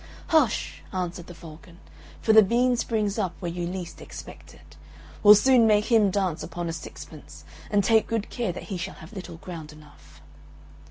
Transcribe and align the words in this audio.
"Hush!" 0.29 0.81
answered 0.91 1.27
the 1.27 1.35
Falcon, 1.35 1.79
"for 2.21 2.33
the 2.33 2.41
bean 2.41 2.75
springs 2.75 3.19
up 3.19 3.35
where 3.39 3.51
you 3.51 3.67
least 3.67 4.01
expect 4.01 4.51
it. 4.51 4.75
We'll 5.21 5.35
soon 5.35 5.67
make 5.67 5.91
him 5.91 6.09
dance 6.09 6.41
upon 6.41 6.67
a 6.67 6.73
sixpence, 6.73 7.43
and 7.69 7.83
take 7.83 8.07
good 8.07 8.31
care 8.31 8.51
that 8.51 8.63
he 8.73 8.77
shall 8.77 8.95
have 8.95 9.13
little 9.13 9.37
ground 9.37 9.71
enough." 9.71 10.19